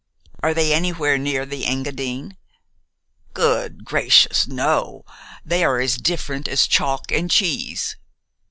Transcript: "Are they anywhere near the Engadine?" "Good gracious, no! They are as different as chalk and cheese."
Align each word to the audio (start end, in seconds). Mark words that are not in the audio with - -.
"Are 0.41 0.55
they 0.55 0.73
anywhere 0.73 1.19
near 1.19 1.45
the 1.45 1.63
Engadine?" 1.67 2.35
"Good 3.35 3.85
gracious, 3.85 4.47
no! 4.47 5.05
They 5.45 5.63
are 5.63 5.79
as 5.79 5.97
different 5.97 6.47
as 6.47 6.65
chalk 6.65 7.11
and 7.11 7.29
cheese." 7.29 7.97